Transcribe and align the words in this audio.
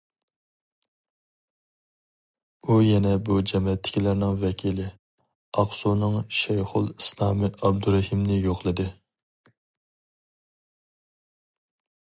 ئۇ 2.69 2.77
يەنە 2.85 3.11
بۇ 3.27 3.37
جەمەتتىكىلەرنىڭ 3.51 4.41
ۋەكىلى، 4.45 4.87
ئاقسۇنىڭ 5.65 6.19
شەيخۇلئىسلامى 6.39 7.53
ئابدۇرەھىمنى 7.69 8.43
يوقلىدى. 8.51 8.91